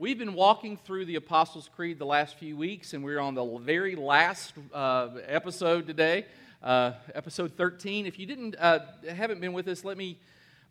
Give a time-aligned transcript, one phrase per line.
[0.00, 3.58] We've been walking through the Apostles' Creed the last few weeks, and we're on the
[3.58, 6.24] very last uh, episode today,
[6.62, 8.06] uh, episode 13.
[8.06, 8.78] If you didn't uh,
[9.10, 10.18] haven't been with us, let me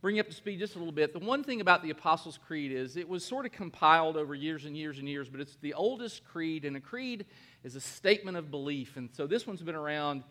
[0.02, 1.14] bring you up to speed just a little bit.
[1.14, 4.66] The one thing about the Apostles' Creed is it was sort of compiled over years
[4.66, 7.28] and years and years, but it's the oldest creed, and a creed
[7.64, 8.98] is a statement of belief.
[8.98, 10.24] And so this one's been around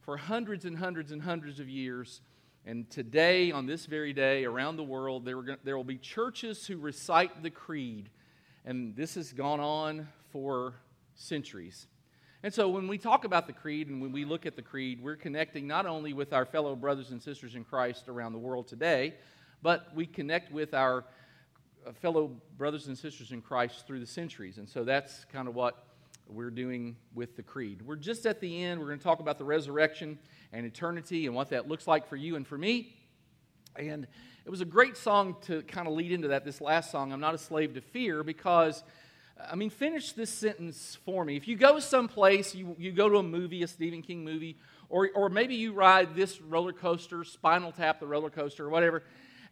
[0.00, 2.20] for hundreds and hundreds and hundreds of years.
[2.66, 6.76] And today, on this very day, around the world, there, there will be churches who
[6.76, 8.10] recite the creed
[8.64, 10.74] and this has gone on for
[11.14, 11.86] centuries.
[12.44, 15.00] And so when we talk about the creed and when we look at the creed,
[15.00, 18.66] we're connecting not only with our fellow brothers and sisters in Christ around the world
[18.66, 19.14] today,
[19.62, 21.04] but we connect with our
[21.86, 24.58] uh, fellow brothers and sisters in Christ through the centuries.
[24.58, 25.86] And so that's kind of what
[26.26, 27.82] we're doing with the creed.
[27.82, 28.80] We're just at the end.
[28.80, 30.18] We're going to talk about the resurrection
[30.52, 32.94] and eternity and what that looks like for you and for me.
[33.76, 34.06] And
[34.44, 37.20] it was a great song to kind of lead into that, this last song, I'm
[37.20, 38.82] Not a Slave to Fear, because,
[39.50, 41.36] I mean, finish this sentence for me.
[41.36, 44.56] If you go someplace, you, you go to a movie, a Stephen King movie,
[44.88, 49.02] or, or maybe you ride this roller coaster, Spinal Tap, the roller coaster, or whatever,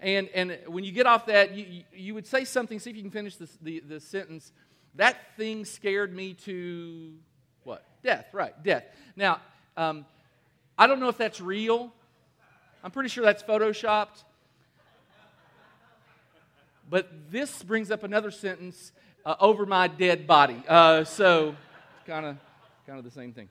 [0.00, 3.02] and, and when you get off that, you, you would say something, see if you
[3.02, 4.52] can finish this, the, the sentence.
[4.96, 7.12] That thing scared me to
[7.64, 7.84] what?
[8.02, 8.84] Death, right, death.
[9.14, 9.40] Now,
[9.76, 10.04] um,
[10.78, 11.92] I don't know if that's real.
[12.82, 14.24] I'm pretty sure that's photoshopped.
[16.88, 18.92] But this brings up another sentence
[19.24, 20.62] uh, over my dead body.
[20.66, 21.54] Uh, so,
[22.06, 22.36] kind of
[22.86, 23.50] kind of the same thing.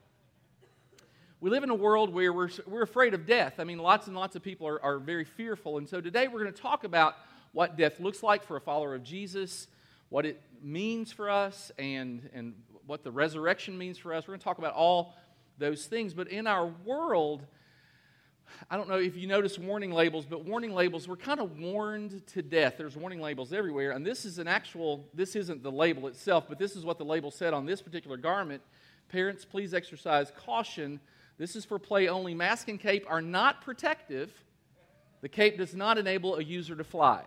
[1.42, 3.60] We live in a world where we're, we're afraid of death.
[3.60, 5.78] I mean, lots and lots of people are, are very fearful.
[5.78, 7.16] And so today we're going to talk about
[7.54, 9.68] what death looks like for a follower of Jesus,
[10.10, 12.56] what it means for us, and, and
[12.88, 14.28] what the resurrection means for us.
[14.28, 15.14] We're going to talk about all
[15.60, 16.14] those things.
[16.14, 17.46] But in our world,
[18.70, 22.26] I don't know if you notice warning labels, but warning labels, we're kind of warned
[22.28, 22.76] to death.
[22.78, 23.92] There's warning labels everywhere.
[23.92, 27.06] And this is an actual, this isn't the label itself, but this is what the
[27.06, 28.62] label said on this particular garment.
[29.10, 31.00] Parents, please exercise caution.
[31.38, 32.34] This is for play only.
[32.34, 34.32] Mask and cape are not protective.
[35.22, 37.24] The cape does not enable a user to fly.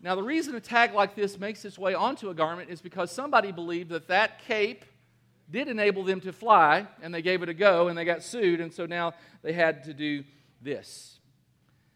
[0.00, 3.12] Now, the reason a tag like this makes its way onto a garment is because
[3.12, 4.84] somebody believed that that cape
[5.50, 8.60] did enable them to fly, and they gave it a go, and they got sued,
[8.60, 10.24] and so now they had to do
[10.60, 11.18] this.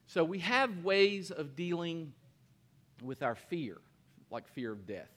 [0.06, 2.12] So we have ways of dealing
[3.02, 3.78] with our fear,
[4.30, 5.10] like fear of death.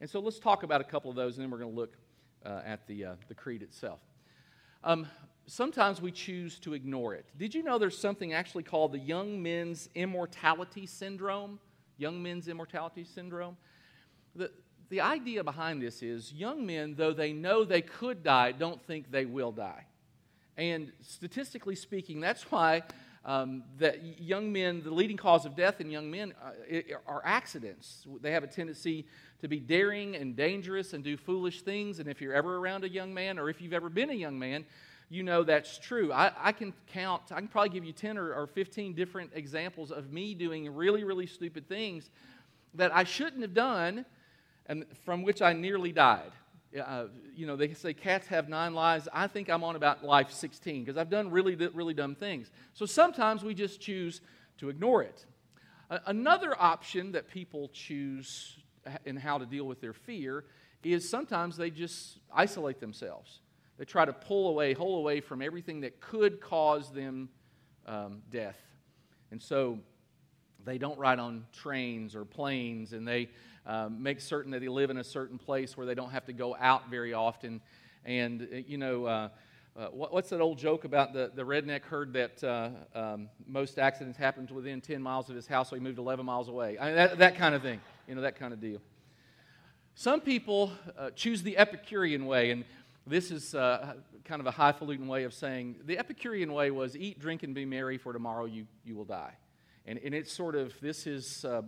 [0.00, 1.96] And so let's talk about a couple of those, and then we're going to look
[2.44, 4.00] uh, at the, uh, the creed itself.
[4.84, 5.06] Um,
[5.46, 7.26] sometimes we choose to ignore it.
[7.36, 11.58] Did you know there's something actually called the young men's immortality syndrome?
[11.96, 13.56] Young men's immortality syndrome?
[14.36, 14.52] The,
[14.90, 19.10] the idea behind this is young men, though they know they could die, don't think
[19.10, 19.84] they will die.
[20.56, 22.82] And statistically speaking, that's why
[23.24, 28.06] um, that young men, the leading cause of death in young men uh, are accidents.
[28.20, 29.06] They have a tendency
[29.40, 32.00] to be daring and dangerous and do foolish things.
[32.00, 34.38] And if you're ever around a young man, or if you've ever been a young
[34.38, 34.64] man,
[35.10, 36.12] you know that's true.
[36.12, 39.90] I, I can count, I can probably give you 10 or, or 15 different examples
[39.90, 42.10] of me doing really, really stupid things
[42.74, 44.04] that I shouldn't have done
[44.68, 46.30] and from which I nearly died.
[46.78, 49.08] Uh, you know, they say cats have nine lives.
[49.12, 52.50] I think I'm on about life 16 because I've done really, really dumb things.
[52.74, 54.20] So sometimes we just choose
[54.58, 55.24] to ignore it.
[56.06, 58.58] another option that people choose
[59.06, 60.44] in how to deal with their fear
[60.82, 63.40] is sometimes they just isolate themselves.
[63.78, 67.28] They try to pull away, hold away from everything that could cause them
[67.86, 68.58] um, death.
[69.30, 69.78] And so
[70.64, 73.28] they don't ride on trains or planes, and they
[73.68, 76.32] um, make certain that they live in a certain place where they don't have to
[76.32, 77.60] go out very often.
[78.04, 79.28] And, uh, you know, uh,
[79.76, 83.78] uh, what, what's that old joke about the, the redneck heard that uh, um, most
[83.78, 86.78] accidents happened within 10 miles of his house, so he moved 11 miles away?
[86.78, 88.80] I mean, that, that kind of thing, you know, that kind of deal.
[89.94, 92.64] Some people uh, choose the Epicurean way, and
[93.06, 97.20] this is uh, kind of a highfalutin way of saying the Epicurean way was eat,
[97.20, 99.34] drink, and be merry, for tomorrow you, you will die.
[99.84, 101.62] And, and it's sort of, this is uh,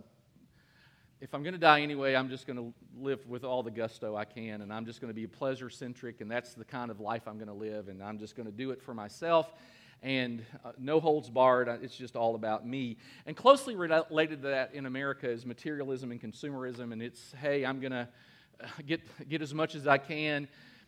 [1.21, 4.15] if I'm going to die anyway, I'm just going to live with all the gusto
[4.15, 6.99] I can, and I'm just going to be pleasure centric, and that's the kind of
[6.99, 9.53] life I'm going to live, and I'm just going to do it for myself,
[10.01, 11.69] and uh, no holds barred.
[11.69, 12.97] Uh, it's just all about me.
[13.27, 17.79] And closely related to that in America is materialism and consumerism, and it's hey, I'm
[17.79, 18.07] going to
[18.59, 20.47] uh, get get as much as I can,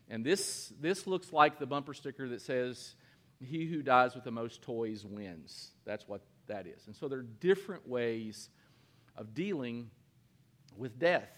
[0.10, 2.96] and this this looks like the bumper sticker that says,
[3.40, 7.20] "He who dies with the most toys wins." That's what that is, and so there
[7.20, 8.50] are different ways
[9.16, 9.92] of dealing
[10.78, 11.30] with death.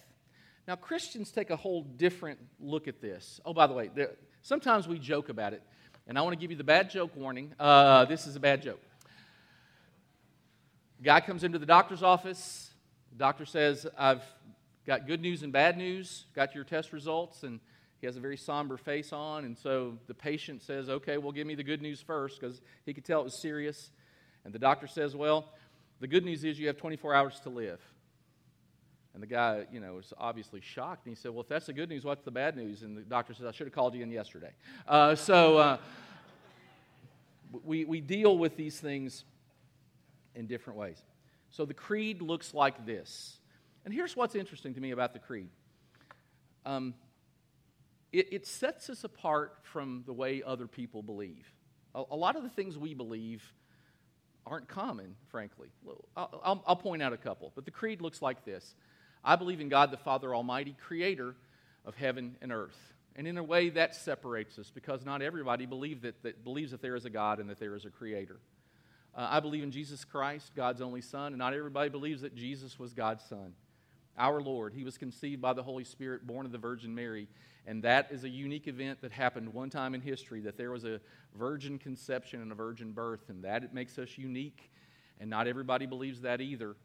[0.67, 3.39] Now, Christians take a whole different look at this.
[3.45, 4.11] Oh, by the way, there,
[4.41, 5.61] sometimes we joke about it,
[6.07, 7.53] and I want to give you the bad joke warning.
[7.59, 8.81] Uh, this is a bad joke.
[11.03, 12.71] Guy comes into the doctor's office.
[13.11, 14.23] The doctor says, I've
[14.87, 17.59] got good news and bad news, got your test results, and
[17.99, 19.45] he has a very somber face on.
[19.45, 22.93] And so the patient says, Okay, well, give me the good news first, because he
[22.93, 23.91] could tell it was serious.
[24.45, 25.49] And the doctor says, Well,
[25.99, 27.79] the good news is you have 24 hours to live.
[29.15, 31.06] And the guy, you know, was obviously shocked.
[31.06, 32.83] And he said, Well, if that's the good news, what's the bad news?
[32.83, 34.51] And the doctor says, I should have called you in yesterday.
[34.85, 35.77] Uh, so uh,
[37.63, 39.23] we, we deal with these things
[40.35, 41.01] in different ways.
[41.50, 43.38] So the creed looks like this.
[43.85, 45.47] And here's what's interesting to me about the creed
[46.65, 46.94] um,
[48.11, 51.50] it, it, sets us apart from the way other people believe.
[51.94, 53.44] A, a, lot of the things we believe
[54.47, 55.69] aren't common, frankly.
[56.18, 58.75] I'll, I'll, I'll point out a couple, but the creed looks like this
[59.25, 61.36] I believe in God the Father Almighty, creator
[61.83, 62.77] of heaven and earth.
[63.16, 66.81] And in a way, that separates us because not everybody believe that, that, believes that
[66.81, 68.38] there is a God and that there is a creator.
[69.16, 72.77] Uh, I believe in Jesus Christ, God's only Son, and not everybody believes that Jesus
[72.77, 73.54] was God's Son.
[74.18, 77.28] Our Lord, He was conceived by the Holy Spirit, born of the Virgin Mary.
[77.66, 80.83] And that is a unique event that happened one time in history that there was
[80.83, 81.00] a
[81.36, 84.69] virgin conception and a virgin birth, and that it makes us unique.
[85.19, 86.75] And not everybody believes that either.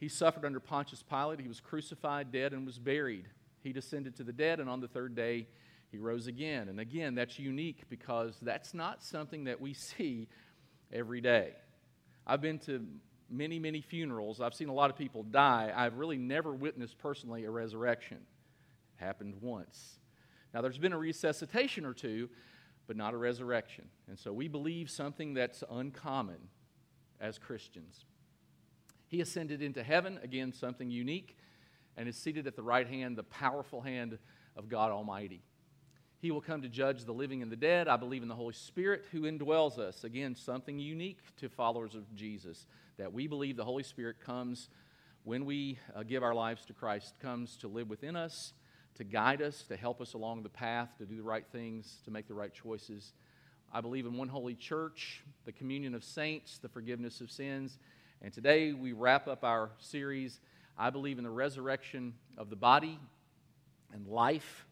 [0.00, 1.40] He suffered under Pontius Pilate.
[1.40, 3.28] He was crucified, dead, and was buried.
[3.62, 5.46] He descended to the dead, and on the third day,
[5.90, 6.70] he rose again.
[6.70, 10.26] And again, that's unique because that's not something that we see
[10.90, 11.52] every day.
[12.26, 12.86] I've been to
[13.28, 14.40] many, many funerals.
[14.40, 15.70] I've seen a lot of people die.
[15.74, 18.18] I've really never witnessed personally a resurrection.
[18.98, 19.98] It happened once.
[20.54, 22.30] Now, there's been a resuscitation or two,
[22.86, 23.84] but not a resurrection.
[24.08, 26.38] And so we believe something that's uncommon
[27.20, 28.06] as Christians.
[29.10, 31.36] He ascended into heaven, again, something unique,
[31.96, 34.16] and is seated at the right hand, the powerful hand
[34.56, 35.42] of God Almighty.
[36.20, 37.88] He will come to judge the living and the dead.
[37.88, 40.04] I believe in the Holy Spirit who indwells us.
[40.04, 42.66] Again, something unique to followers of Jesus,
[42.98, 44.68] that we believe the Holy Spirit comes
[45.24, 48.52] when we uh, give our lives to Christ, comes to live within us,
[48.94, 52.12] to guide us, to help us along the path, to do the right things, to
[52.12, 53.12] make the right choices.
[53.72, 57.78] I believe in one holy church, the communion of saints, the forgiveness of sins,
[58.22, 60.40] and today we wrap up our series.
[60.76, 62.98] I believe in the resurrection of the body
[63.94, 64.66] and life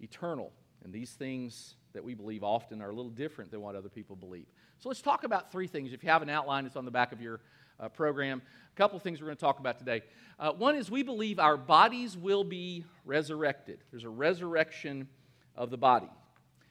[0.00, 0.52] eternal.
[0.84, 4.14] And these things that we believe often are a little different than what other people
[4.14, 4.46] believe.
[4.78, 5.92] So let's talk about three things.
[5.92, 7.40] If you have an outline, it's on the back of your
[7.80, 8.42] uh, program.
[8.74, 10.02] A couple of things we're going to talk about today.
[10.38, 13.78] Uh, one is we believe our bodies will be resurrected.
[13.90, 15.08] There's a resurrection
[15.56, 16.10] of the body.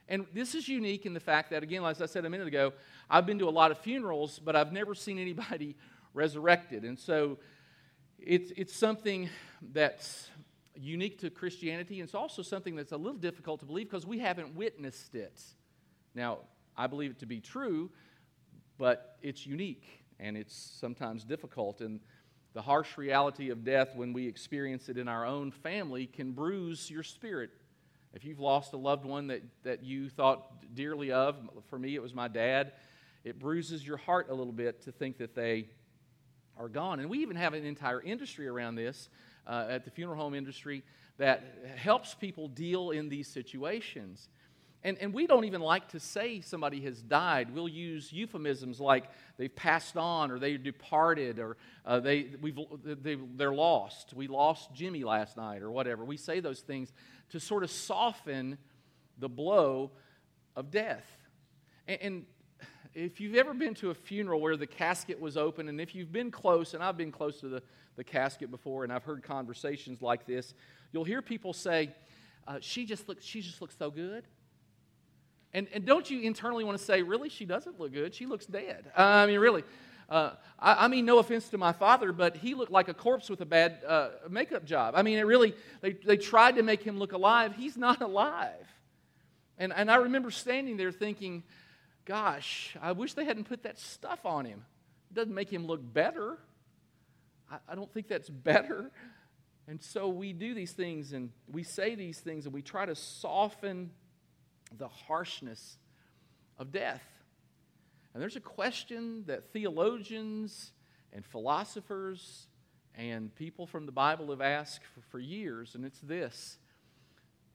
[0.08, 2.74] And this is unique in the fact that, again, as I said a minute ago,
[3.10, 5.76] I've been to a lot of funerals, but I've never seen anybody
[6.14, 6.84] resurrected.
[6.84, 7.40] And so
[8.20, 9.30] it's, it's something
[9.74, 10.30] that's
[10.76, 12.00] unique to Christianity.
[12.00, 15.42] And it's also something that's a little difficult to believe because we haven't witnessed it.
[16.16, 16.40] Now,
[16.78, 17.90] I believe it to be true,
[18.78, 19.86] but it's unique
[20.20, 21.82] and it's sometimes difficult.
[21.82, 22.00] And
[22.54, 26.90] the harsh reality of death, when we experience it in our own family, can bruise
[26.90, 27.50] your spirit.
[28.14, 31.38] If you've lost a loved one that, that you thought dearly of,
[31.70, 32.74] for me it was my dad,
[33.24, 35.70] it bruises your heart a little bit to think that they
[36.58, 37.00] are gone.
[37.00, 39.10] And we even have an entire industry around this
[39.48, 40.84] uh, at the funeral home industry
[41.18, 41.44] that
[41.76, 44.30] helps people deal in these situations.
[44.84, 47.54] And, and we don't even like to say somebody has died.
[47.54, 49.06] We'll use euphemisms like
[49.38, 54.14] they've passed on or they departed or uh, they, we've, they, they're lost.
[54.16, 56.04] We lost Jimmy last night or whatever.
[56.04, 56.92] We say those things
[57.30, 58.58] to sort of soften
[59.20, 59.92] the blow
[60.56, 61.06] of death.
[61.88, 62.26] And, and
[62.94, 66.12] if you've ever been to a funeral where the casket was open, and if you've
[66.12, 67.64] been close, and I've been close to the,
[67.96, 70.54] the casket before, and I've heard conversations like this,
[70.92, 71.92] you'll hear people say,
[72.48, 74.26] uh, she, just looks, she just looks so good.
[75.54, 78.14] And, and don't you internally want to say, really, she doesn't look good?
[78.14, 78.92] She looks dead.
[78.98, 79.64] Uh, I mean, really.
[80.10, 83.30] Uh, I, I, mean, no offense to my father, but he looked like a corpse
[83.30, 84.94] with a bad uh, makeup job.
[84.98, 87.54] I mean, it really, they, they tried to make him look alive.
[87.56, 88.68] He's not alive.
[89.58, 91.44] And, and I remember standing there thinking,
[92.12, 94.66] Gosh, I wish they hadn't put that stuff on him.
[95.12, 96.40] It doesn't make him look better.
[97.50, 98.92] I, I don't think that's better.
[99.66, 102.96] And so we do these things and we say these things and we try to
[102.96, 103.92] soften
[104.78, 105.78] the harshness
[106.58, 107.02] of death.
[108.14, 110.74] And there's a question that theologians
[111.14, 112.48] and philosophers
[112.94, 116.58] and people from the Bible have asked for, for years, and it's this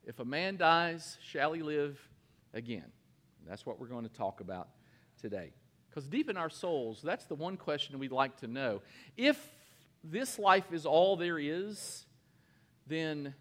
[0.07, 2.01] If a man dies, shall he live
[2.55, 2.91] again?
[3.49, 4.69] That's what we're going to talk about
[5.21, 5.53] today.
[5.89, 8.83] Because deep in our souls, that's the one question we'd like to know.
[9.17, 9.39] If
[10.05, 12.05] this life is all there is,
[12.87, 13.35] then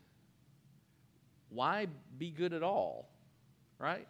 [1.49, 3.09] why be good at all?
[3.77, 4.07] Right?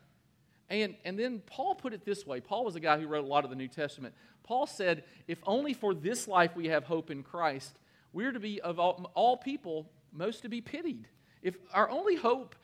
[0.70, 3.28] And, and then Paul put it this way Paul was a guy who wrote a
[3.28, 4.14] lot of the New Testament.
[4.44, 7.78] Paul said, If only for this life we have hope in Christ,
[8.14, 11.08] we're to be, of all, all people, most to be pitied.
[11.42, 12.56] If our only hope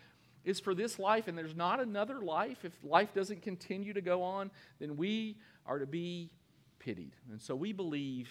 [0.43, 4.23] is for this life and there's not another life, if life doesn't continue to go
[4.23, 6.29] on, then we are to be
[6.79, 7.15] pitied.
[7.29, 8.29] And so we believe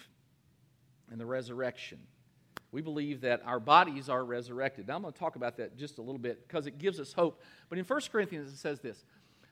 [1.11, 1.99] in the resurrection.
[2.71, 4.87] We believe that our bodies are resurrected.
[4.87, 7.13] Now I'm going to talk about that just a little bit because it gives us
[7.13, 7.41] hope.
[7.69, 9.03] But in 1 Corinthians it says this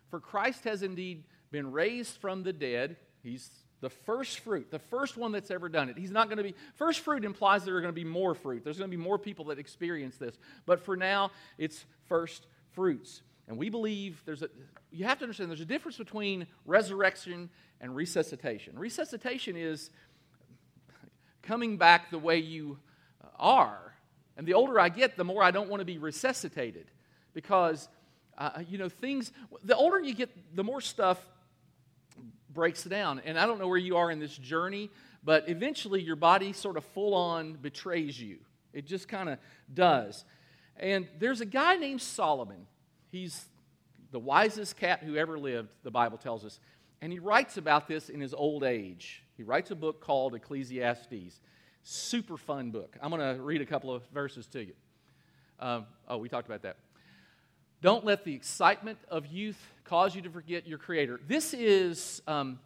[0.09, 2.97] For Christ has indeed been raised from the dead.
[3.21, 3.49] He's
[3.81, 5.97] the first fruit, the first one that's ever done it.
[5.97, 8.63] He's not going to be, first fruit implies there are going to be more fruit.
[8.63, 10.37] There's going to be more people that experience this.
[10.65, 13.21] But for now, it's first fruits.
[13.47, 14.49] And we believe there's a,
[14.91, 17.49] you have to understand there's a difference between resurrection
[17.81, 18.77] and resuscitation.
[18.77, 19.89] Resuscitation is
[21.41, 22.77] coming back the way you
[23.39, 23.93] are.
[24.37, 26.85] And the older I get, the more I don't want to be resuscitated
[27.33, 27.87] because,
[28.37, 29.31] uh, you know, things,
[29.63, 31.19] the older you get, the more stuff
[32.53, 33.21] breaks down.
[33.25, 34.89] And I don't know where you are in this journey,
[35.23, 38.37] but eventually your body sort of full on betrays you.
[38.73, 39.39] It just kind of
[39.73, 40.25] does.
[40.77, 42.67] And there's a guy named Solomon.
[43.11, 43.45] He's
[44.11, 46.59] the wisest cat who ever lived, the Bible tells us.
[47.01, 49.23] And he writes about this in his old age.
[49.37, 51.41] He writes a book called Ecclesiastes.
[51.83, 52.97] Super fun book.
[53.01, 54.73] I'm going to read a couple of verses to you.
[55.59, 56.77] Um, oh, we talked about that.
[57.81, 61.21] Don't let the excitement of youth cause you to forget your Creator.
[61.27, 62.59] This is, um,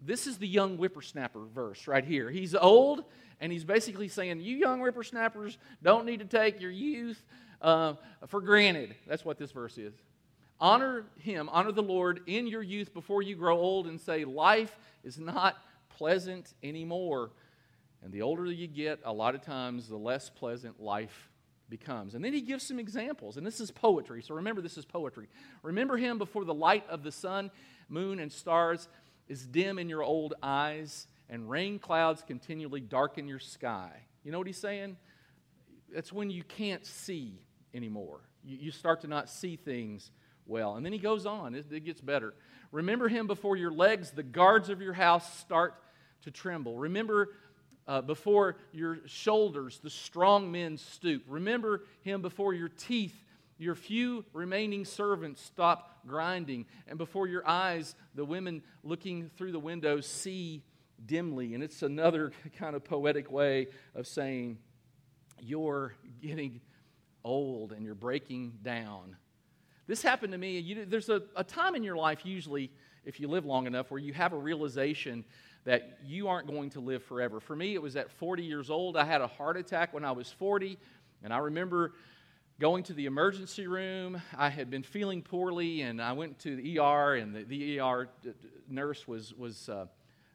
[0.00, 2.30] this is the young whippersnapper verse right here.
[2.30, 3.04] He's old,
[3.38, 7.22] and he's basically saying, You young whippersnappers don't need to take your youth
[7.60, 7.94] uh,
[8.28, 8.94] for granted.
[9.06, 9.92] That's what this verse is.
[10.58, 14.74] Honor Him, honor the Lord in your youth before you grow old and say, Life
[15.04, 15.58] is not
[15.90, 17.30] pleasant anymore.
[18.02, 21.30] And the older you get, a lot of times, the less pleasant life
[21.68, 22.14] becomes.
[22.14, 24.22] And then he gives some examples, and this is poetry.
[24.22, 25.28] So remember, this is poetry.
[25.62, 27.50] Remember him before the light of the sun,
[27.88, 28.88] moon, and stars
[29.28, 33.90] is dim in your old eyes, and rain clouds continually darken your sky.
[34.24, 34.96] You know what he's saying?
[35.92, 37.40] That's when you can't see
[37.74, 38.20] anymore.
[38.44, 40.10] You, you start to not see things
[40.46, 40.76] well.
[40.76, 42.34] And then he goes on, it, it gets better.
[42.72, 45.74] Remember him before your legs, the guards of your house start
[46.22, 46.76] to tremble.
[46.76, 47.30] Remember
[47.88, 51.22] uh, before your shoulders, the strong men stoop.
[51.28, 53.14] Remember him before your teeth,
[53.58, 56.66] your few remaining servants stop grinding.
[56.88, 60.62] And before your eyes, the women looking through the windows see
[61.04, 61.54] dimly.
[61.54, 64.58] And it's another kind of poetic way of saying,
[65.40, 66.60] You're getting
[67.24, 69.16] old and you're breaking down.
[69.86, 70.58] This happened to me.
[70.58, 72.72] You, there's a, a time in your life, usually,
[73.04, 75.24] if you live long enough, where you have a realization
[75.66, 77.40] that you aren't going to live forever.
[77.40, 78.96] For me, it was at 40 years old.
[78.96, 80.78] I had a heart attack when I was 40,
[81.24, 81.92] and I remember
[82.60, 84.22] going to the emergency room.
[84.38, 88.08] I had been feeling poorly, and I went to the ER, and the, the ER
[88.68, 89.86] nurse was, was uh,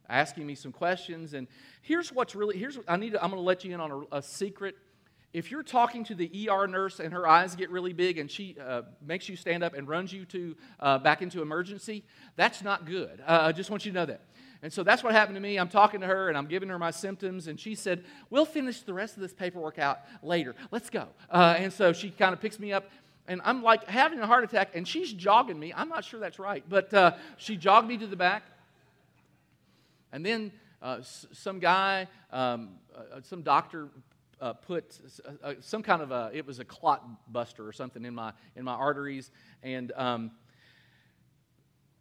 [0.10, 1.34] asking me some questions.
[1.34, 1.48] And
[1.82, 4.18] here's what's really here's I need to, I'm going to let you in on a,
[4.18, 4.76] a, secret.
[5.34, 8.58] If you're talking to the ER nurse and her eyes get really big and she
[8.60, 12.04] uh, makes you stand up and runs you to uh, back into emergency,
[12.36, 13.22] that's not good.
[13.26, 14.22] Uh, I just want you to know that.
[14.62, 15.58] And so that's what happened to me.
[15.58, 18.82] I'm talking to her and I'm giving her my symptoms, and she said, We'll finish
[18.82, 20.54] the rest of this paperwork out later.
[20.70, 21.08] Let's go.
[21.32, 22.92] Uh, and so she kind of picks me up,
[23.28, 25.74] and I'm like having a heart attack, and she's jogging me.
[25.76, 28.44] I'm not sure that's right, but uh, she jogged me to the back.
[30.12, 33.88] And then uh, s- some guy, um, uh, some doctor
[34.42, 35.00] uh, put
[35.44, 38.66] uh, some kind of a, it was a clot buster or something in my, in
[38.66, 39.32] my arteries.
[39.64, 40.32] And um,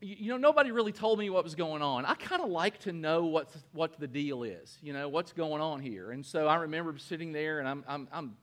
[0.01, 2.07] you know, nobody really told me what was going on.
[2.07, 5.61] I kind of like to know what, what the deal is, you know, what's going
[5.61, 6.11] on here.
[6.11, 8.37] And so I remember sitting there and I'm, I'm, I'm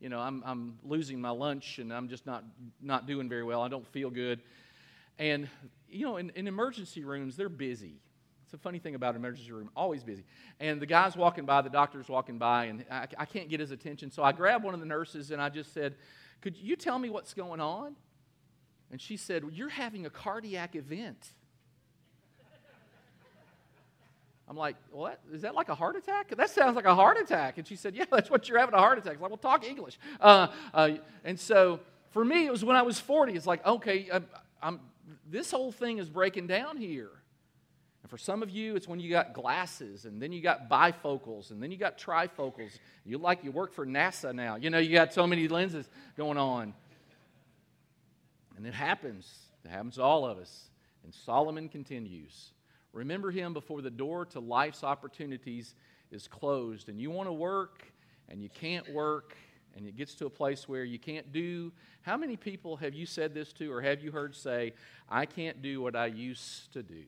[0.00, 2.44] you know, I'm, I'm losing my lunch and I'm just not,
[2.80, 3.60] not doing very well.
[3.60, 4.40] I don't feel good.
[5.18, 5.48] And,
[5.88, 8.00] you know, in, in emergency rooms, they're busy.
[8.52, 10.24] It's a funny thing about an emergency room, always busy.
[10.60, 13.70] And the guy's walking by, the doctor's walking by, and I, I can't get his
[13.70, 14.10] attention.
[14.10, 15.94] So I grabbed one of the nurses and I just said,
[16.42, 17.96] Could you tell me what's going on?
[18.90, 21.32] And she said, You're having a cardiac event.
[24.46, 25.18] I'm like, What?
[25.32, 26.36] Is that like a heart attack?
[26.36, 27.56] That sounds like a heart attack.
[27.56, 29.14] And she said, Yeah, that's what you're having a heart attack.
[29.14, 29.98] I'm like, Well, talk English.
[30.20, 30.90] Uh, uh,
[31.24, 31.80] and so
[32.10, 33.32] for me, it was when I was 40.
[33.32, 34.26] It's like, okay, I'm,
[34.62, 34.80] I'm,
[35.30, 37.21] this whole thing is breaking down here.
[38.12, 41.62] For some of you, it's when you got glasses, and then you got bifocals, and
[41.62, 42.78] then you got trifocals.
[43.06, 44.56] You like you work for NASA now.
[44.56, 46.74] You know, you got so many lenses going on.
[48.54, 49.26] And it happens.
[49.64, 50.68] It happens to all of us.
[51.04, 52.50] And Solomon continues
[52.92, 55.74] Remember him before the door to life's opportunities
[56.10, 56.90] is closed.
[56.90, 57.82] And you want to work,
[58.28, 59.34] and you can't work,
[59.74, 61.72] and it gets to a place where you can't do.
[62.02, 64.74] How many people have you said this to, or have you heard say,
[65.08, 67.04] I can't do what I used to do?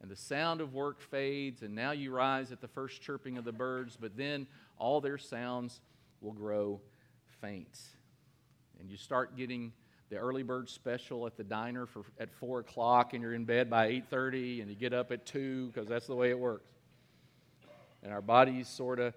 [0.00, 3.44] And the sound of work fades, and now you rise at the first chirping of
[3.44, 4.46] the birds, but then
[4.78, 5.80] all their sounds
[6.20, 6.80] will grow
[7.40, 7.78] faint.
[8.80, 9.72] And you start getting
[10.08, 13.68] the early bird special at the diner for, at 4 o'clock, and you're in bed
[13.68, 16.64] by 8.30, and you get up at 2 because that's the way it works.
[18.02, 19.14] And our bodies sort of,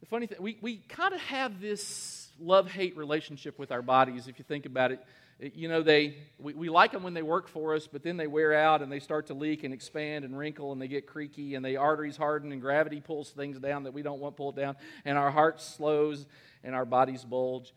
[0.00, 4.38] the funny thing, we, we kind of have this love-hate relationship with our bodies, if
[4.38, 5.00] you think about it.
[5.38, 8.26] You know they we, we like them when they work for us but then they
[8.26, 11.56] wear out and they start to leak and expand and wrinkle and they get creaky
[11.56, 14.76] and the arteries harden and gravity pulls things down that we don't want pulled down
[15.04, 16.24] and our heart slows
[16.64, 17.74] and our bodies bulge.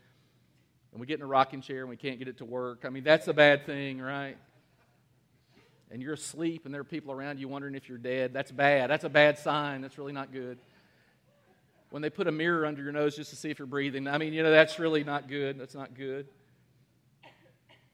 [0.94, 2.86] And we get in a rocking chair and we can't get it to work.
[2.86, 4.38] I mean that's a bad thing right?
[5.92, 8.32] And you're asleep and there are people around you wondering if you're dead.
[8.32, 8.90] That's bad.
[8.90, 9.82] That's a bad sign.
[9.82, 10.60] That's really not good
[11.90, 14.18] when they put a mirror under your nose just to see if you're breathing i
[14.18, 16.28] mean you know that's really not good that's not good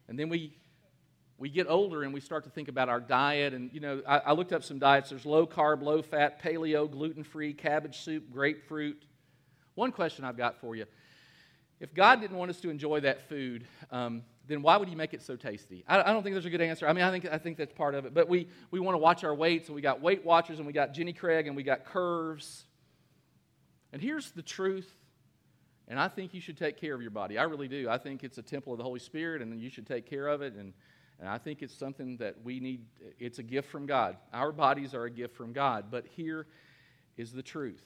[0.08, 0.54] and then we,
[1.38, 3.54] we get older and we start to think about our diet.
[3.54, 5.10] And, you know, I, I looked up some diets.
[5.10, 9.04] There's low carb, low fat, paleo, gluten free, cabbage soup, grapefruit.
[9.74, 10.86] One question I've got for you
[11.82, 15.14] if God didn't want us to enjoy that food, um, then why would He make
[15.14, 15.84] it so tasty?
[15.90, 16.88] I, I, don't think there's a good answer.
[16.88, 18.14] I mean, I think, I think that's part of it.
[18.14, 20.72] But we, we want to watch our weight, so we got Weight Watchers and we
[20.72, 22.64] got Jenny Craig and we got curves.
[23.96, 24.94] And here's the truth
[25.88, 27.38] and I think you should take care of your body.
[27.38, 27.88] I really do.
[27.90, 30.42] I think it's a temple of the Holy Spirit, and you should take care of
[30.42, 30.54] it.
[30.54, 30.74] And,
[31.20, 32.86] and I think it's something that we need.
[33.20, 34.18] It's a gift from God.
[34.34, 35.86] Our bodies are a gift from God.
[35.92, 36.48] But here
[37.18, 37.84] is the truth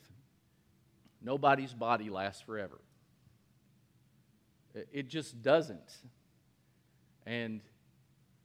[1.21, 2.79] nobody's body lasts forever.
[4.93, 5.97] It just doesn't.
[7.25, 7.59] And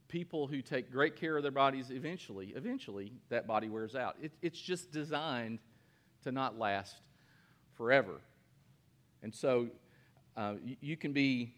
[0.09, 4.17] people who take great care of their bodies, eventually, eventually, that body wears out.
[4.21, 5.59] It, it's just designed
[6.23, 6.97] to not last
[7.75, 8.21] forever.
[9.21, 9.67] And so
[10.37, 11.53] uh, you, can be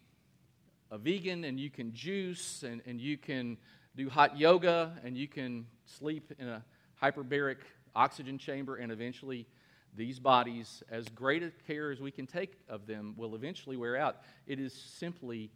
[0.90, 3.56] a vegan and you can juice and, and you can
[3.96, 6.64] do hot yoga and you can sleep in a
[7.02, 7.58] hyperbaric
[7.94, 9.46] oxygen chamber and eventually
[9.96, 13.96] these bodies, as great a care as we can take of them, will eventually wear
[13.96, 14.18] out.
[14.46, 15.50] It is simply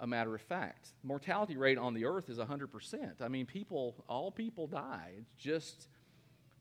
[0.00, 0.88] a matter of fact.
[1.04, 3.20] Mortality rate on the earth is 100%.
[3.20, 5.12] I mean, people, all people die.
[5.18, 5.86] It's just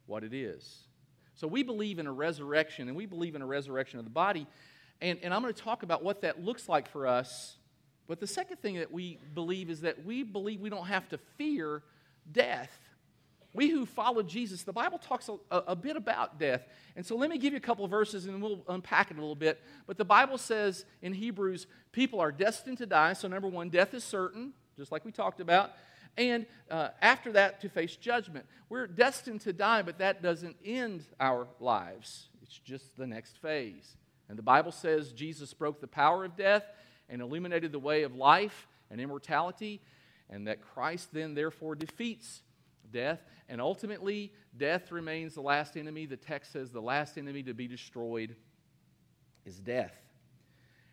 [0.05, 0.84] what it is.
[1.41, 4.45] So we believe in a resurrection, and we believe in a resurrection of the body.
[5.01, 7.58] And, and I'm going to talk about what that looks like for us.
[8.08, 11.17] But the second thing that we believe is that we believe we don't have to
[11.39, 11.82] fear
[12.32, 12.69] death.
[13.56, 16.62] We who follow Jesus, the Bible talks a, a, bit about death.
[16.95, 19.34] And so let me give you a couple verses and we'll unpack it a little
[19.34, 19.60] bit.
[19.88, 23.13] But the Bible says in Hebrews, people are destined to die.
[23.13, 25.71] So, number one, death is certain, just like we talked about
[26.17, 28.45] and uh, after that to face judgment.
[28.69, 32.30] We're destined to die, but that doesn't end our lives.
[32.41, 33.97] It's just the next phase.
[34.30, 36.63] And the Bible says Jesus broke the power of death
[37.10, 39.82] and illuminated the way of life and immortality,
[40.30, 42.41] and that Christ then therefore defeats
[42.91, 43.19] death.
[43.50, 46.06] And ultimately, death remains the last enemy.
[46.06, 48.36] The text says the last enemy to be destroyed
[49.45, 49.95] is death.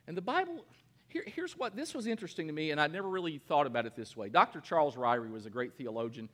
[0.09, 0.65] And the Bible
[1.09, 3.97] here, here's what this was interesting to me, and I never really thought about it
[3.97, 4.29] this way.
[4.29, 4.61] Dr.
[4.61, 6.29] Charles Ryrie was a great theologian,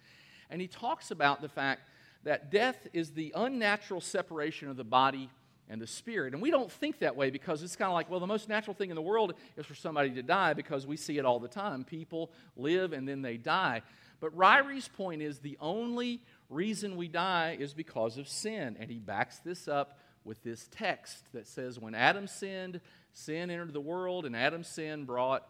[0.51, 1.83] and he talks about the fact
[2.25, 5.31] that death is the unnatural separation of the body
[5.69, 6.33] and the spirit.
[6.33, 8.75] And we don't think that way because it's kind of like, well, the most natural
[8.75, 11.49] thing in the world is for somebody to die because we see it all the
[11.49, 11.85] time.
[11.85, 13.83] People live and then they die.
[14.21, 18.77] But Ryrie's point is the only reason we die is because of sin.
[18.79, 22.81] And he backs this up with this text that says, when Adam sinned,
[23.15, 25.47] Sin entered the world, and Adam's sin brought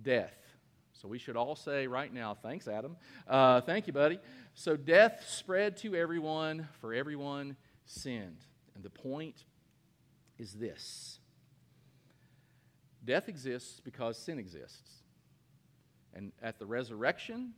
[0.00, 0.36] death.
[0.92, 2.96] So we should all say right now, thanks, Adam.
[3.26, 4.20] Uh, thank you, buddy.
[4.54, 8.38] So death spread to everyone, for everyone sinned.
[8.76, 9.44] And the point
[10.38, 11.18] is this
[13.04, 15.02] death exists because sin exists.
[16.14, 17.54] And at the resurrection,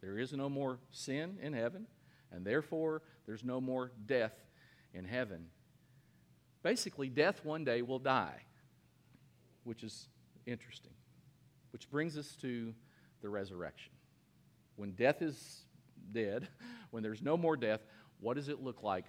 [0.00, 1.86] there is no more sin in heaven,
[2.32, 4.32] and therefore there's no more death
[4.94, 5.48] in heaven.
[6.62, 8.42] Basically, death one day will die
[9.68, 10.08] which is
[10.46, 10.94] interesting.
[11.72, 12.72] Which brings us to
[13.20, 13.92] the resurrection.
[14.76, 15.60] When death is
[16.10, 16.48] dead,
[16.90, 17.80] when there's no more death,
[18.18, 19.04] what does it look like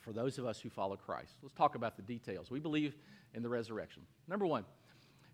[0.00, 1.34] for those of us who follow Christ?
[1.42, 2.50] Let's talk about the details.
[2.50, 2.96] We believe
[3.34, 4.02] in the resurrection.
[4.26, 4.64] Number one,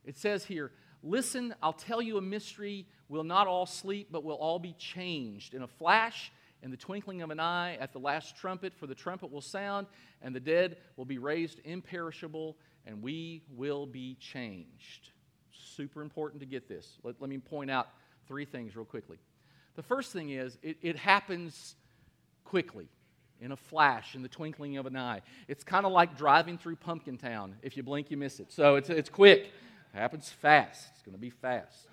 [0.04, 0.72] it says here,
[1.04, 2.88] Listen, I'll tell you a mystery.
[3.08, 5.54] We'll not all sleep, but we'll all be changed.
[5.54, 6.32] In a flash,
[6.66, 9.86] in the twinkling of an eye, at the last trumpet, for the trumpet will sound,
[10.20, 15.10] and the dead will be raised imperishable, and we will be changed.
[15.52, 16.98] Super important to get this.
[17.04, 17.86] Let, let me point out
[18.26, 19.18] three things real quickly.
[19.76, 21.76] The first thing is it, it happens
[22.42, 22.88] quickly,
[23.40, 25.20] in a flash, in the twinkling of an eye.
[25.46, 27.54] It's kind of like driving through Pumpkin Town.
[27.62, 28.50] If you blink, you miss it.
[28.50, 29.52] So it's, it's quick,
[29.94, 30.88] it happens fast.
[30.94, 31.86] It's going to be fast.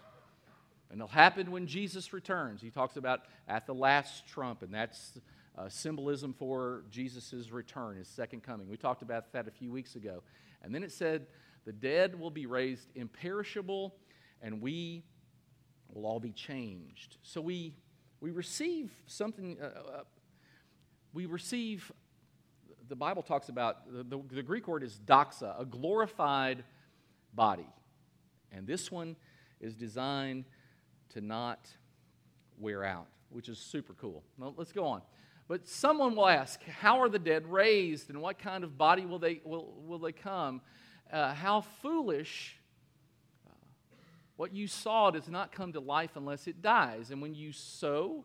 [0.94, 2.62] And it'll happen when Jesus returns.
[2.62, 5.20] He talks about at the last trump, and that's
[5.58, 8.70] uh, symbolism for Jesus' return, his second coming.
[8.70, 10.22] We talked about that a few weeks ago.
[10.62, 11.26] And then it said,
[11.66, 13.96] the dead will be raised imperishable,
[14.40, 15.04] and we
[15.92, 17.18] will all be changed.
[17.24, 17.74] So we,
[18.22, 20.04] we receive something, uh, uh,
[21.12, 21.92] we receive,
[22.88, 26.64] the Bible talks about, the, the, the Greek word is doxa, a glorified
[27.34, 27.68] body.
[28.52, 29.16] And this one
[29.60, 30.46] is designed
[31.14, 31.68] to not
[32.58, 34.24] wear out, which is super cool.
[34.38, 35.02] Now, let's go on.
[35.48, 39.20] But someone will ask, How are the dead raised, and what kind of body will
[39.20, 40.62] they, will, will they come?
[41.12, 42.58] Uh, how foolish.
[43.46, 43.54] Uh,
[44.38, 47.12] what you saw does not come to life unless it dies.
[47.12, 48.24] And when you sow,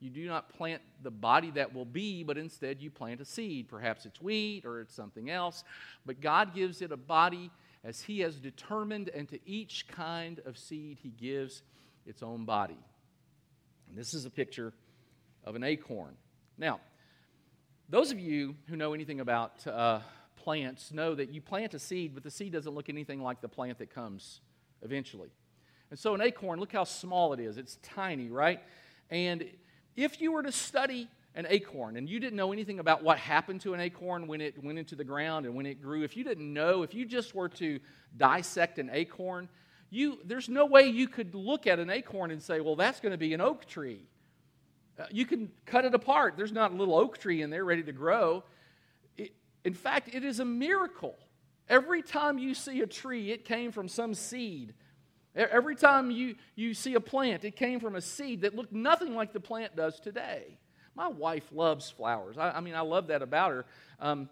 [0.00, 3.68] you do not plant the body that will be, but instead you plant a seed.
[3.68, 5.64] Perhaps it's wheat or it's something else.
[6.04, 7.50] But God gives it a body
[7.84, 11.62] as He has determined, and to each kind of seed He gives
[12.06, 12.78] its own body.
[13.88, 14.72] And this is a picture
[15.44, 16.14] of an acorn.
[16.58, 16.80] Now,
[17.88, 20.00] those of you who know anything about uh,
[20.36, 23.48] plants know that you plant a seed, but the seed doesn't look anything like the
[23.48, 24.40] plant that comes
[24.82, 25.30] eventually.
[25.90, 27.58] And so, an acorn, look how small it is.
[27.58, 28.60] It's tiny, right?
[29.10, 29.44] And
[29.96, 33.60] if you were to study an acorn and you didn't know anything about what happened
[33.62, 36.24] to an acorn when it went into the ground and when it grew, if you
[36.24, 37.80] didn't know, if you just were to
[38.16, 39.48] dissect an acorn,
[39.94, 43.12] you, there's no way you could look at an acorn and say, well, that's going
[43.12, 44.02] to be an oak tree.
[44.98, 46.34] Uh, you can cut it apart.
[46.36, 48.42] There's not a little oak tree in there ready to grow.
[49.16, 49.32] It,
[49.64, 51.14] in fact, it is a miracle.
[51.68, 54.74] Every time you see a tree, it came from some seed.
[55.36, 59.14] Every time you, you see a plant, it came from a seed that looked nothing
[59.14, 60.58] like the plant does today.
[60.96, 62.36] My wife loves flowers.
[62.36, 63.64] I, I mean, I love that about her.
[64.00, 64.28] Um,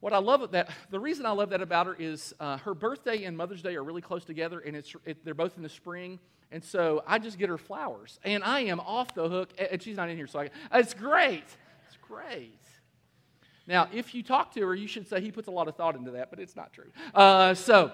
[0.00, 2.74] what I love about that the reason I love that about her is uh, her
[2.74, 5.68] birthday and Mother's Day are really close together, and it's it, they're both in the
[5.68, 6.18] spring.
[6.52, 9.50] And so I just get her flowers, and I am off the hook.
[9.70, 11.44] And she's not in here, so I, it's great.
[11.86, 12.58] It's great.
[13.68, 15.94] Now, if you talk to her, you should say he puts a lot of thought
[15.94, 16.90] into that, but it's not true.
[17.14, 17.92] Uh, so,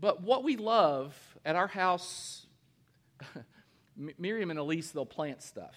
[0.00, 1.16] but what we love
[1.46, 2.46] at our house,
[4.18, 5.74] Miriam and Elise, they'll plant stuff.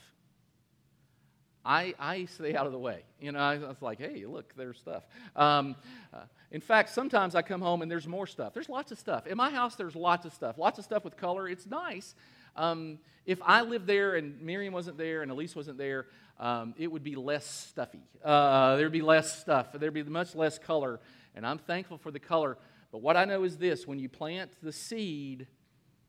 [1.68, 3.04] I, I stay out of the way.
[3.20, 5.04] You know, I, was like, hey, look, there's stuff.
[5.36, 5.76] Um,
[6.14, 8.54] uh, in fact, sometimes I come home and there's more stuff.
[8.54, 9.28] There's lots of stuff.
[9.28, 10.58] In my house, there's lots of stuff.
[10.58, 11.50] Lots of stuff with color.
[11.50, 12.16] It's nice.
[12.56, 16.06] Um, if I lived there and Miriam wasn't there and Elise wasn't there,
[16.40, 18.08] um, it would be less stuffy.
[18.24, 19.74] Uh, there'd be less stuff.
[19.74, 21.02] There'd be much less color.
[21.36, 22.58] And I'm thankful for the color.
[22.94, 25.48] But what I know is this when you plant the seed,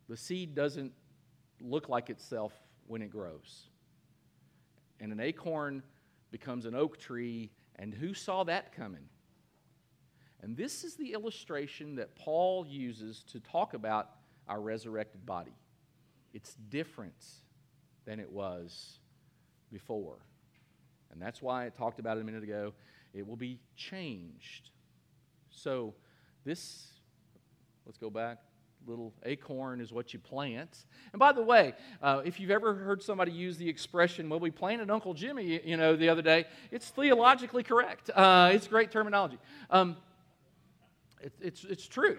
[0.08, 0.92] the seed doesn't
[1.60, 2.52] look like itself
[2.86, 3.68] when it grows
[5.00, 5.82] and an acorn
[6.30, 9.04] becomes an oak tree, and who saw that coming?
[10.42, 14.10] And this is the illustration that Paul uses to talk about
[14.48, 15.56] our resurrected body.
[16.32, 17.24] It's different
[18.04, 18.98] than it was
[19.72, 20.18] before.
[21.10, 22.72] And that's why I talked about it a minute ago.
[23.14, 24.70] It will be changed.
[25.50, 25.94] So,
[26.44, 26.86] this,
[27.84, 28.38] let's go back
[28.86, 30.86] little acorn is what you plant.
[31.12, 34.50] And by the way, uh, if you've ever heard somebody use the expression, well, we
[34.50, 38.10] planted Uncle Jimmy, you know, the other day, it's theologically correct.
[38.14, 39.38] Uh, it's great terminology.
[39.70, 39.96] Um,
[41.20, 42.18] it, it's, it's true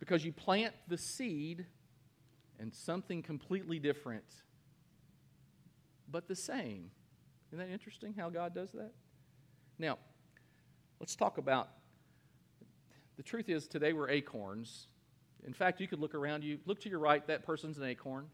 [0.00, 1.64] because you plant the seed
[2.58, 4.24] and something completely different,
[6.10, 6.90] but the same.
[7.48, 8.92] Isn't that interesting how God does that?
[9.78, 9.98] Now,
[11.00, 11.68] let's talk about
[13.16, 14.88] the truth is today we're acorns
[15.46, 18.26] in fact, you could look around you, look to your right, that person's an acorn.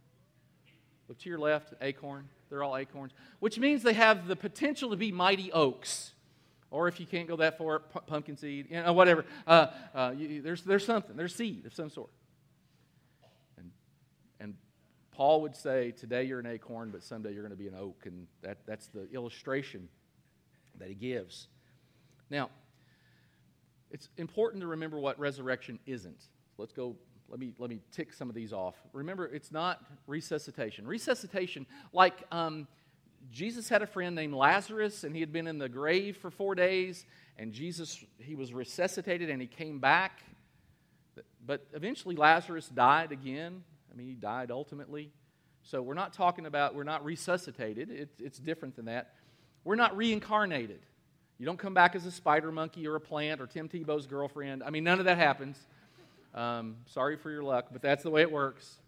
[1.08, 2.28] Look to your left, acorn.
[2.48, 6.12] They're all acorns, which means they have the potential to be mighty oaks.
[6.70, 9.24] Or if you can't go that far, pumpkin seed, you know, whatever.
[9.44, 12.10] Uh, uh, you, there's, there's something, there's seed of some sort.
[13.58, 13.72] And,
[14.38, 14.54] and
[15.10, 18.02] Paul would say, Today you're an acorn, but someday you're going to be an oak.
[18.04, 19.88] And that, that's the illustration
[20.78, 21.48] that he gives.
[22.30, 22.50] Now,
[23.90, 26.22] it's important to remember what resurrection isn't.
[26.60, 26.94] Let's go,
[27.28, 28.74] let me, let me tick some of these off.
[28.92, 30.86] Remember, it's not resuscitation.
[30.86, 32.68] Resuscitation, like um,
[33.30, 36.54] Jesus had a friend named Lazarus, and he had been in the grave for four
[36.54, 37.06] days,
[37.38, 40.20] and Jesus, he was resuscitated and he came back.
[41.44, 43.64] But eventually, Lazarus died again.
[43.90, 45.10] I mean, he died ultimately.
[45.62, 47.90] So we're not talking about, we're not resuscitated.
[47.90, 49.14] It, it's different than that.
[49.64, 50.80] We're not reincarnated.
[51.38, 54.62] You don't come back as a spider monkey or a plant or Tim Tebow's girlfriend.
[54.62, 55.56] I mean, none of that happens.
[56.34, 58.78] Um, sorry for your luck, but that's the way it works.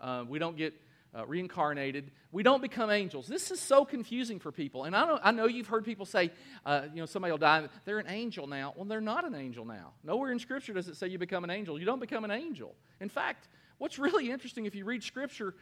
[0.00, 0.74] Uh, we don't get
[1.16, 2.10] uh, reincarnated.
[2.32, 3.26] We don't become angels.
[3.26, 4.84] This is so confusing for people.
[4.84, 6.30] And I, don't, I know you've heard people say,
[6.64, 8.72] uh, you know, somebody will die, they're an angel now.
[8.76, 9.92] Well, they're not an angel now.
[10.04, 11.78] Nowhere in Scripture does it say you become an angel.
[11.78, 12.74] You don't become an angel.
[13.00, 15.54] In fact, what's really interesting if you read Scripture,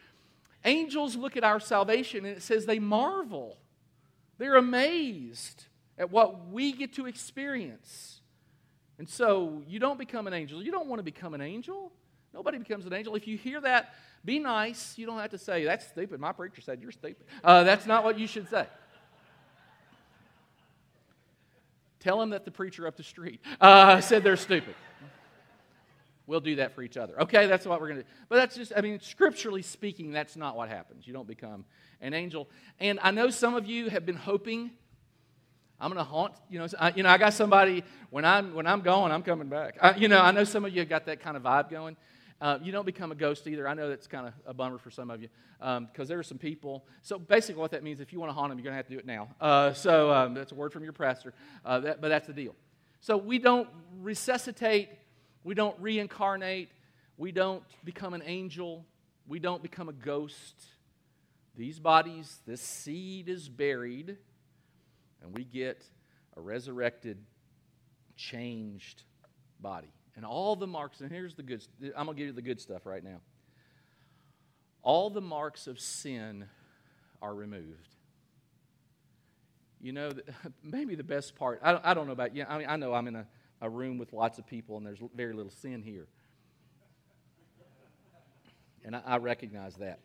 [0.64, 3.57] angels look at our salvation and it says they marvel,
[4.37, 5.64] they're amazed
[5.96, 8.17] at what we get to experience.
[8.98, 10.62] And so you don't become an angel.
[10.62, 11.92] You don't want to become an angel.
[12.34, 13.14] Nobody becomes an angel.
[13.14, 14.98] If you hear that, be nice.
[14.98, 16.20] You don't have to say, that's stupid.
[16.20, 17.24] My preacher said you're stupid.
[17.42, 18.66] Uh, that's not what you should say.
[22.00, 24.74] Tell them that the preacher up the street uh, said they're stupid.
[26.26, 27.18] We'll do that for each other.
[27.22, 28.08] Okay, that's what we're going to do.
[28.28, 31.06] But that's just, I mean, scripturally speaking, that's not what happens.
[31.06, 31.64] You don't become
[32.02, 32.48] an angel.
[32.78, 34.70] And I know some of you have been hoping
[35.80, 38.66] I'm going to haunt, you know, I, you know, I got somebody, when I'm, when
[38.66, 39.76] I'm gone, I'm coming back.
[39.80, 41.96] I, you know, I know some of you have got that kind of vibe going.
[42.40, 43.68] Uh, you don't become a ghost either.
[43.68, 46.24] I know that's kind of a bummer for some of you because um, there are
[46.24, 46.84] some people.
[47.02, 48.86] So basically, what that means, if you want to haunt them, you're going to have
[48.86, 49.28] to do it now.
[49.40, 51.32] Uh, so um, that's a word from your pastor,
[51.64, 52.54] uh, that, but that's the deal.
[53.00, 53.68] So we don't
[54.00, 54.88] resuscitate,
[55.44, 56.70] we don't reincarnate,
[57.16, 58.84] we don't become an angel,
[59.26, 60.54] we don't become a ghost.
[61.56, 64.16] These bodies, this seed is buried
[65.22, 65.85] and we get
[66.37, 67.18] a resurrected,
[68.16, 69.02] changed
[69.61, 69.92] body.
[70.16, 71.64] And all the marks, and here's the good,
[71.96, 73.20] I'm going to give you the good stuff right now.
[74.83, 76.46] All the marks of sin
[77.20, 77.88] are removed.
[79.81, 80.11] You know,
[80.62, 82.44] maybe the best part, I don't, I don't know about you.
[82.48, 83.26] I mean, I know I'm in a,
[83.61, 86.07] a room with lots of people and there's very little sin here.
[88.85, 90.00] And I, I recognize that.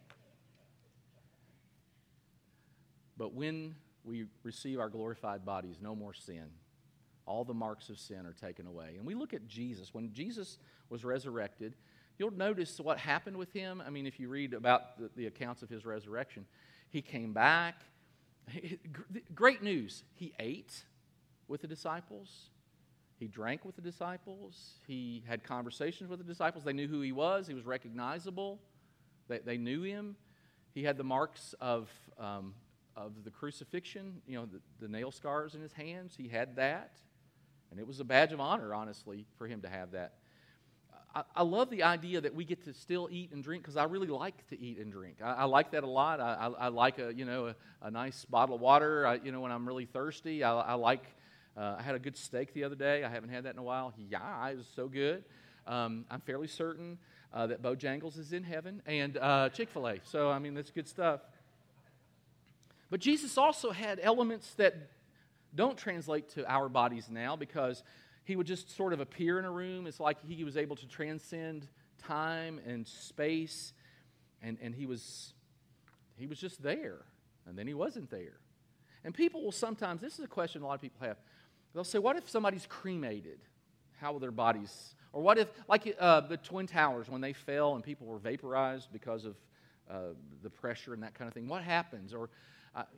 [3.18, 6.46] But when we receive our glorified bodies, no more sin.
[7.26, 8.96] All the marks of sin are taken away.
[8.98, 9.94] And we look at Jesus.
[9.94, 10.58] When Jesus
[10.90, 11.76] was resurrected,
[12.18, 13.82] you'll notice what happened with him.
[13.86, 16.46] I mean, if you read about the, the accounts of his resurrection,
[16.90, 17.76] he came back.
[19.34, 20.04] Great news.
[20.16, 20.84] He ate
[21.48, 22.50] with the disciples.
[23.20, 24.74] He drank with the disciples.
[24.86, 26.66] He had conversations with the disciples.
[26.66, 27.48] They knew who he was.
[27.48, 28.60] He was recognizable.
[29.30, 30.18] They, they knew him.
[30.74, 31.90] He had the marks of
[32.20, 32.54] um,
[32.96, 36.16] of the crucifixion, you know, the, the nail scars in his hands.
[36.18, 36.92] He had that.
[37.72, 40.14] And it was a badge of honor, honestly, for him to have that.
[41.16, 43.86] I, I love the idea that we get to still eat and drink because I
[43.86, 45.18] really like to eat and drink.
[45.24, 46.20] I, I like that a lot.
[46.20, 49.52] I, I, like a, you know, a, a, nice bottle of water, you know, when
[49.52, 50.44] I'm really thirsty.
[50.44, 51.04] I, like,
[51.58, 53.04] uh, I had a good steak the other day.
[53.04, 53.94] I haven't had that in a while.
[53.98, 55.24] Yeah, it was so good.
[55.66, 56.98] Um, I'm fairly certain
[57.34, 59.96] uh, that Bojangles is in heaven and uh, Chick fil A.
[60.04, 61.22] So, I mean, that's good stuff.
[62.94, 64.76] But Jesus also had elements that
[65.56, 67.82] don't translate to our bodies now because
[68.24, 69.88] he would just sort of appear in a room.
[69.88, 73.74] It's like he was able to transcend time and space,
[74.44, 75.34] and, and he, was,
[76.18, 77.00] he was just there,
[77.48, 78.38] and then he wasn't there.
[79.04, 81.18] And people will sometimes, this is a question a lot of people have,
[81.74, 83.40] they'll say, What if somebody's cremated?
[83.98, 87.74] How will their bodies, or what if, like uh, the Twin Towers, when they fell
[87.74, 89.36] and people were vaporized because of
[89.90, 90.00] uh,
[90.44, 92.14] the pressure and that kind of thing, what happens?
[92.14, 92.30] Or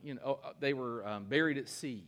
[0.04, 2.04] you know, uh, they were um, buried at sea.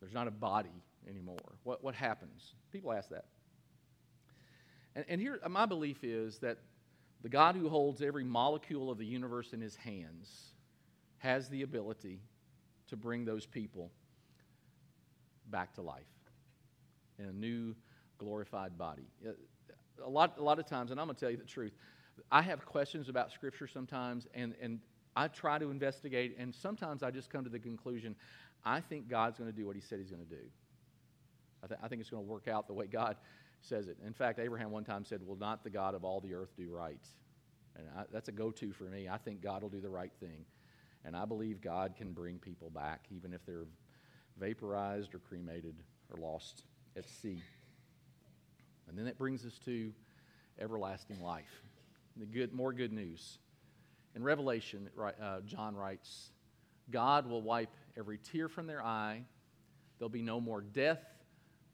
[0.00, 1.38] There's not a body anymore.
[1.62, 2.54] What, what happens?
[2.72, 3.26] People ask that.
[4.96, 6.58] And, and here, my belief is that
[7.22, 10.52] the God who holds every molecule of the universe in his hands
[11.18, 12.20] has the ability
[12.88, 13.90] to bring those people
[15.50, 16.02] back to life
[17.18, 17.74] in a new
[18.18, 19.06] glorified body.
[19.26, 19.32] Uh,
[20.04, 21.72] a lot, a lot of times, and I'm going to tell you the truth,
[22.30, 24.80] I have questions about Scripture sometimes, and, and
[25.16, 28.16] I try to investigate, and sometimes I just come to the conclusion
[28.64, 30.42] I think God's going to do what He said He's going to do.
[31.62, 33.16] I, th- I think it's going to work out the way God
[33.60, 33.96] says it.
[34.04, 36.68] In fact, Abraham one time said, Will not the God of all the earth do
[36.70, 37.00] right?
[37.76, 39.08] And I, that's a go to for me.
[39.08, 40.44] I think God will do the right thing.
[41.04, 43.66] And I believe God can bring people back, even if they're
[44.38, 45.74] vaporized or cremated
[46.10, 46.64] or lost
[46.96, 47.42] at sea.
[48.88, 49.92] And then that brings us to
[50.58, 51.62] everlasting life.
[52.16, 53.38] The good, more good news.
[54.14, 56.30] In Revelation, uh, John writes,
[56.90, 59.24] God will wipe every tear from their eye.
[59.98, 61.02] There'll be no more death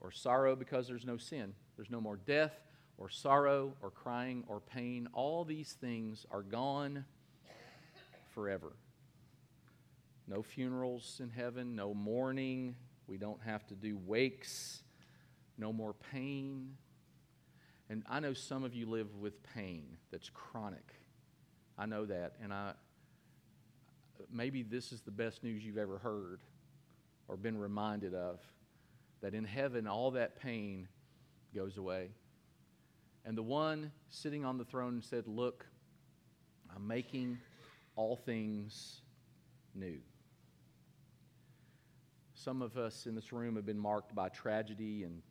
[0.01, 1.53] or sorrow because there's no sin.
[1.77, 2.53] There's no more death
[2.97, 5.09] or sorrow or crying or pain.
[5.13, 7.05] All these things are gone
[8.35, 8.73] forever.
[10.27, 12.77] No funerals in heaven, no mourning.
[13.07, 14.83] We don't have to do wakes,
[15.59, 16.77] no more pain.
[17.89, 21.00] And I know some of you live with pain that's chronic.
[21.81, 22.35] I know that.
[22.43, 22.73] And I,
[24.31, 26.41] maybe this is the best news you've ever heard
[27.27, 28.39] or been reminded of
[29.23, 30.89] that in heaven, all that pain
[31.55, 32.11] goes away.
[33.25, 35.65] And the one sitting on the throne said, Look,
[36.75, 37.39] I'm making
[37.97, 39.01] all things
[39.75, 40.01] new.
[42.35, 45.23] Some of us in this room have been marked by tragedy and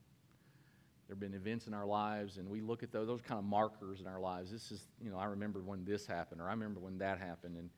[1.10, 3.44] there have been events in our lives, and we look at those, those kind of
[3.44, 4.52] markers in our lives.
[4.52, 7.58] This is, you know, I remember when this happened, or I remember when that happened.
[7.58, 7.72] And,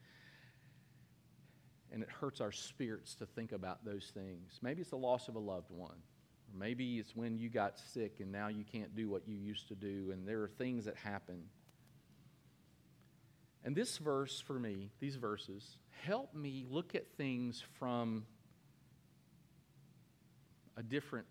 [1.94, 4.60] and it hurts our spirits to think about those things.
[4.62, 5.96] Maybe it's the loss of a loved one.
[5.96, 9.70] Or maybe it's when you got sick and now you can't do what you used
[9.70, 11.44] to do, and there are things that happen.
[13.64, 18.26] And this verse for me, these verses, help me look at things from
[20.76, 21.28] a different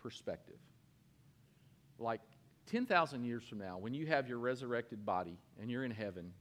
[0.00, 0.54] perspective.
[2.00, 2.20] Like
[2.66, 6.32] 10,000 years from now, when you have your resurrected body and you're in heaven,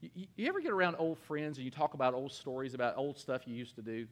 [0.00, 3.18] you, you, ever get around old friends and you talk about old stories about old
[3.18, 4.06] stuff you used to do?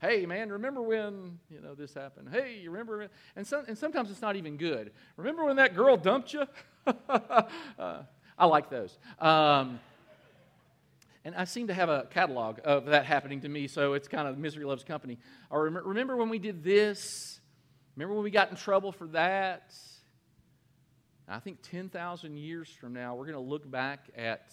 [0.00, 2.28] Hey, man, remember when you know this happened?
[2.30, 3.08] Hey, you remember?
[3.34, 4.92] And, and sometimes it's not even good.
[5.16, 6.44] Remember when that girl dumped you?
[7.08, 8.02] uh,
[8.38, 8.98] I like those.
[9.18, 9.80] Um,
[11.24, 14.26] and I seem to have a catalog of that happening to me, so it's kind
[14.26, 15.18] of misery loves company.
[15.50, 17.40] Or remember when we did this?
[17.96, 19.74] Remember when we got in trouble for that?
[21.28, 24.52] I think 10,000 years from now, we're going to look back at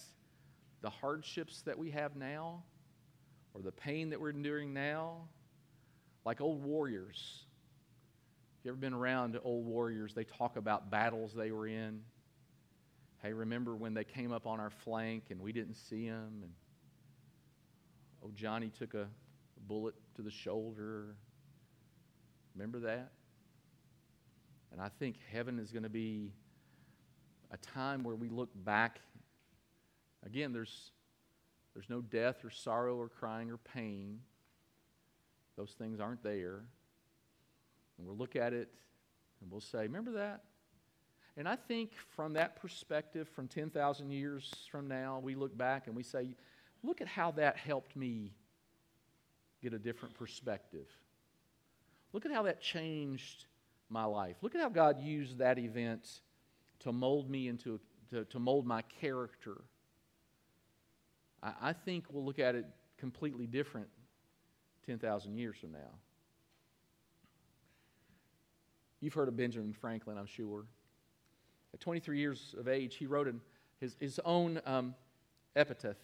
[0.82, 2.62] the hardships that we have now
[3.54, 5.28] or the pain that we're enduring now
[6.24, 7.44] like old warriors.
[8.58, 12.00] If you ever been around old warriors, they talk about battles they were in.
[13.22, 16.40] Hey, remember when they came up on our flank and we didn't see them?
[16.42, 16.52] And
[18.24, 19.08] oh, Johnny took a
[19.66, 21.16] bullet to the shoulder.
[22.54, 23.12] Remember that?
[24.72, 26.32] And I think heaven is going to be
[27.50, 29.00] a time where we look back.
[30.24, 30.92] Again, there's,
[31.74, 34.20] there's no death or sorrow or crying or pain.
[35.56, 36.62] Those things aren't there.
[37.98, 38.70] And we'll look at it
[39.40, 40.44] and we'll say, Remember that?
[41.36, 45.96] And I think from that perspective, from 10,000 years from now, we look back and
[45.96, 46.34] we say,
[46.82, 48.32] Look at how that helped me
[49.62, 50.86] get a different perspective.
[52.12, 53.44] Look at how that changed
[53.90, 54.36] my life.
[54.40, 56.20] Look at how God used that event
[56.80, 59.62] to mold me into, to, to mold my character.
[61.42, 62.66] I, I think we'll look at it
[62.98, 63.88] completely different
[64.86, 65.98] 10,000 years from now.
[69.00, 70.64] You've heard of Benjamin Franklin, I'm sure.
[71.72, 73.40] At 23 years of age, he wrote an,
[73.80, 74.94] his, his own um,
[75.56, 75.96] epitaph.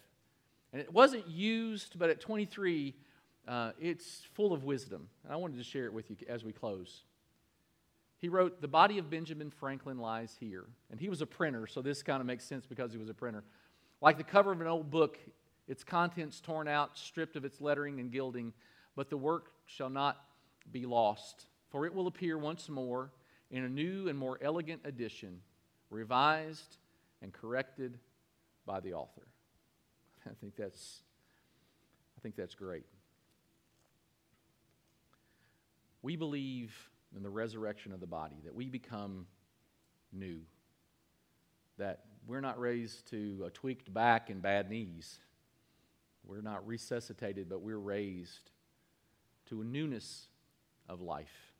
[0.73, 2.95] And it wasn't used, but at 23,
[3.47, 5.09] uh, it's full of wisdom.
[5.25, 7.05] And I wanted to share it with you as we close.
[8.27, 10.65] He wrote, The body of Benjamin Franklin lies here.
[10.91, 13.15] And he was a printer, so this kind of makes sense because he was a
[13.15, 13.45] printer.
[14.01, 15.17] Like the cover of an old book,
[15.69, 18.53] its contents torn out, stripped of its lettering and gilding,
[18.97, 20.25] but the work shall not
[20.73, 23.13] be lost, for it will appear once more
[23.53, 25.39] in a new and more elegant edition,
[25.89, 26.79] revised
[27.23, 27.97] and corrected
[28.67, 29.29] by the author.
[30.27, 31.03] I think that's,
[32.19, 32.87] I think that's great.
[36.03, 36.75] We believe
[37.15, 39.27] in the resurrection of the body, that we become
[40.13, 40.41] new,
[41.79, 45.19] that we're not raised to a tweaked back and bad knees.
[46.25, 48.51] We're not resuscitated, but we're raised
[49.47, 50.27] to a newness
[50.89, 51.53] of life.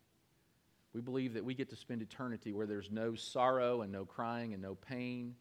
[0.93, 4.55] We believe that we get to spend eternity where there's no sorrow and no crying
[4.55, 5.35] and no pain.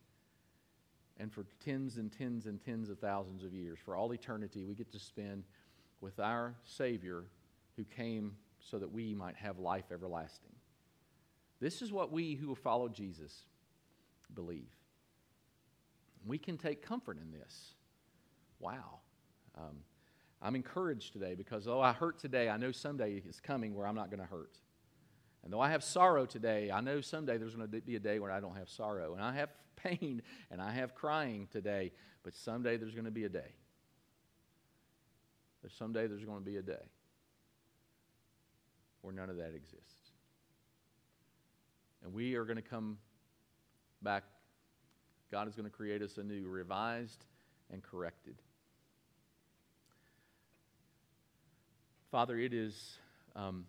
[1.17, 4.75] And for tens and tens and tens of thousands of years, for all eternity, we
[4.75, 5.45] get to spend
[6.01, 7.23] with our Savior
[7.77, 8.35] who came
[8.69, 10.51] so that we might have life everlasting.
[11.59, 13.45] This is what we who follow Jesus
[14.33, 14.75] believe.
[16.25, 17.75] We can take comfort in this.
[18.59, 18.99] Wow.
[19.55, 19.77] Um,
[20.41, 23.95] I'm encouraged today because though I hurt today, I know someday is coming where I'm
[23.95, 24.57] not going to hurt.
[25.43, 28.19] And though I have sorrow today, I know someday there's going to be a day
[28.19, 29.13] where I don't have sorrow.
[29.13, 31.91] And I have pain and I have crying today,
[32.23, 33.53] but someday there's going to be a day.
[35.61, 36.89] There's someday there's going to be a day
[39.05, 40.09] where none of that exists.
[42.03, 42.97] And we are going to come
[44.01, 44.23] back.
[45.31, 47.23] God is going to create us anew, revised
[47.71, 48.41] and corrected.
[52.09, 52.97] Father, it is
[53.35, 53.65] um,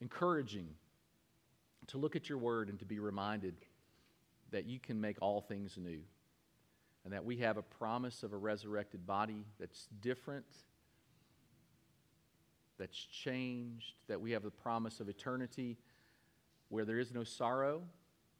[0.00, 0.66] encouraging
[1.86, 3.54] to look at your word and to be reminded
[4.50, 6.00] that you can make all things new
[7.04, 10.46] and that we have a promise of a resurrected body that's different
[12.78, 15.76] that's changed, that we have the promise of eternity
[16.68, 17.82] where there is no sorrow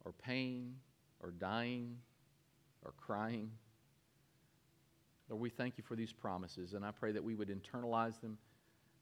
[0.05, 0.75] or pain
[1.21, 1.97] or dying
[2.83, 3.51] or crying.
[5.29, 8.37] Lord, we thank you for these promises, and I pray that we would internalize them,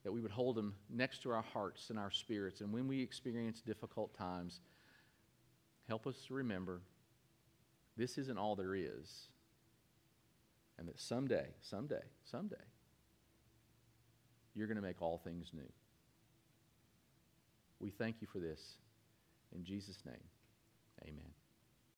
[0.03, 2.61] that we would hold them next to our hearts and our spirits.
[2.61, 4.59] And when we experience difficult times,
[5.87, 6.81] help us to remember
[7.97, 9.27] this isn't all there is.
[10.77, 12.55] And that someday, someday, someday,
[14.55, 15.69] you're going to make all things new.
[17.79, 18.59] We thank you for this.
[19.53, 20.23] In Jesus' name,
[21.03, 21.44] amen.